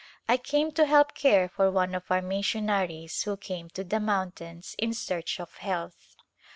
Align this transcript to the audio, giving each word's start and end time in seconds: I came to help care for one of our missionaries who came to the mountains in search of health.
I 0.27 0.37
came 0.37 0.71
to 0.71 0.87
help 0.87 1.13
care 1.13 1.47
for 1.47 1.69
one 1.69 1.93
of 1.93 2.09
our 2.09 2.23
missionaries 2.23 3.21
who 3.21 3.37
came 3.37 3.69
to 3.75 3.83
the 3.83 3.99
mountains 3.99 4.75
in 4.79 4.95
search 4.95 5.39
of 5.39 5.57
health. 5.57 6.15